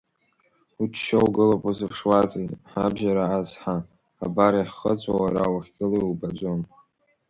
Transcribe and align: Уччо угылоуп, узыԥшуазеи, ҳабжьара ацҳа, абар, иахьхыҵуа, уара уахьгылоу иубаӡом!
Уччо 0.81 1.17
угылоуп, 1.25 1.63
узыԥшуазеи, 1.69 2.47
ҳабжьара 2.71 3.25
ацҳа, 3.37 3.77
абар, 4.25 4.53
иахьхыҵуа, 4.57 5.15
уара 5.23 5.43
уахьгылоу 5.53 6.01
иубаӡом! 6.03 6.61